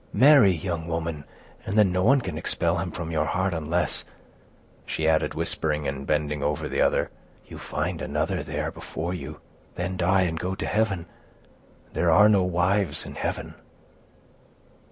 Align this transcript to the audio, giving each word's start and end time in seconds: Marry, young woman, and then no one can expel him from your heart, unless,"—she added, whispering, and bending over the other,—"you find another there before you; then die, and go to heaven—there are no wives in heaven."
Marry, 0.13 0.49
young 0.51 0.87
woman, 0.87 1.25
and 1.63 1.77
then 1.77 1.91
no 1.91 2.03
one 2.03 2.21
can 2.21 2.35
expel 2.35 2.79
him 2.79 2.89
from 2.89 3.11
your 3.11 3.25
heart, 3.25 3.53
unless,"—she 3.53 5.07
added, 5.07 5.35
whispering, 5.35 5.87
and 5.87 6.07
bending 6.07 6.41
over 6.41 6.67
the 6.67 6.81
other,—"you 6.81 7.59
find 7.59 8.01
another 8.01 8.41
there 8.41 8.71
before 8.71 9.13
you; 9.13 9.39
then 9.75 9.97
die, 9.97 10.21
and 10.23 10.39
go 10.39 10.55
to 10.55 10.65
heaven—there 10.65 12.09
are 12.09 12.29
no 12.29 12.41
wives 12.41 13.05
in 13.05 13.13
heaven." 13.13 13.53